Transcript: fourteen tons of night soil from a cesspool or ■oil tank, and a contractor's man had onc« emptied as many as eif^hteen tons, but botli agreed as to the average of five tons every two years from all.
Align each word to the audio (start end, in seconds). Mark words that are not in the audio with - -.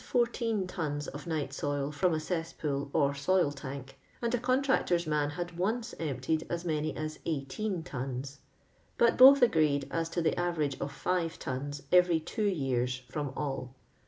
fourteen 0.03 0.65
tons 0.65 1.07
of 1.09 1.27
night 1.27 1.53
soil 1.53 1.91
from 1.91 2.11
a 2.11 2.19
cesspool 2.19 2.89
or 2.91 3.11
■oil 3.11 3.53
tank, 3.53 3.99
and 4.19 4.33
a 4.33 4.37
contractor's 4.39 5.05
man 5.05 5.29
had 5.29 5.51
onc« 5.61 5.93
emptied 5.99 6.43
as 6.49 6.65
many 6.65 6.97
as 6.97 7.19
eif^hteen 7.19 7.85
tons, 7.85 8.39
but 8.97 9.15
botli 9.15 9.43
agreed 9.43 9.87
as 9.91 10.09
to 10.09 10.19
the 10.19 10.35
average 10.39 10.75
of 10.81 10.91
five 10.91 11.37
tons 11.37 11.83
every 11.91 12.19
two 12.19 12.41
years 12.45 12.97
from 13.11 13.31
all. 13.37 13.75